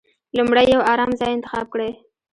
[0.37, 1.91] لومړی يو ارام ځای انتخاب کړئ.